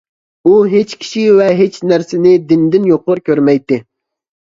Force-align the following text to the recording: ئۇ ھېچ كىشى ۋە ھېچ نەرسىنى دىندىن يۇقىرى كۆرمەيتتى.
ئۇ 0.47 0.53
ھېچ 0.71 0.95
كىشى 1.03 1.27
ۋە 1.41 1.51
ھېچ 1.61 1.79
نەرسىنى 1.93 2.35
دىندىن 2.49 2.91
يۇقىرى 2.97 3.29
كۆرمەيتتى. 3.33 3.85